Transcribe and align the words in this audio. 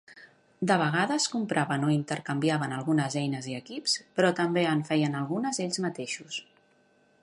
De 0.69 0.77
vegades 0.81 1.27
compraven 1.33 1.85
o 1.89 1.91
intercanviaven 1.97 2.73
algunes 2.79 3.19
eines 3.23 3.51
i 3.53 3.57
equips, 3.61 3.99
però 4.17 4.35
també 4.41 4.65
en 4.75 4.83
feien 4.93 5.23
algunes 5.23 5.63
ells 5.67 5.83
mateixos. 5.89 6.45